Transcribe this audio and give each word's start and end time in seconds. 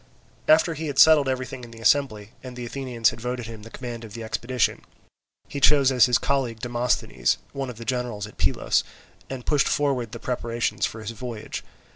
After 0.47 0.73
he 0.73 0.87
had 0.87 0.97
settled 0.97 1.29
everything 1.29 1.63
in 1.63 1.69
the 1.69 1.79
assembly, 1.79 2.31
and 2.41 2.55
the 2.55 2.65
Athenians 2.65 3.11
had 3.11 3.21
voted 3.21 3.45
him 3.45 3.61
the 3.61 3.69
command 3.69 4.03
of 4.03 4.15
the 4.15 4.23
expedition, 4.23 4.81
he 5.47 5.59
chose 5.59 5.91
as 5.91 6.07
his 6.07 6.17
colleague 6.17 6.59
Demosthenes, 6.59 7.37
one 7.53 7.69
of 7.69 7.77
the 7.77 7.85
generals 7.85 8.25
at 8.25 8.37
Pylos, 8.39 8.83
and 9.29 9.45
pushed 9.45 9.67
forward 9.67 10.11
the 10.11 10.17
preparations 10.17 10.87
for 10.87 11.01
his 11.01 11.11
voyage. 11.11 11.63